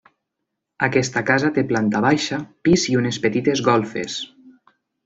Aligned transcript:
Aquesta 0.87 1.23
casa 1.27 1.51
té 1.59 1.65
planta 1.73 2.03
baixa, 2.07 2.41
pis 2.69 2.89
i 2.95 2.99
unes 3.05 3.23
petites 3.29 3.65
golfes. 3.71 4.23